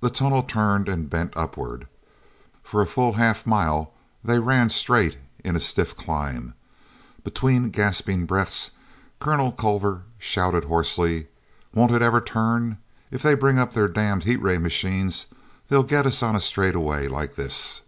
[0.00, 1.86] The tunnel turned and bent upward.
[2.62, 3.90] For a full half mile
[4.22, 6.52] they ran straight in a stiff climb.
[7.24, 8.72] Between gasping breaths
[9.18, 11.28] Colonel Culver shouted hoarsely:
[11.72, 12.76] "Won't it ever turn?
[13.10, 15.28] If they bring up their damned heat ray machines
[15.70, 17.80] they'll get us on a straightaway like this!"